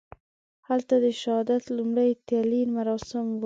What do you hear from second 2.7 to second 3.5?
مراسم وو.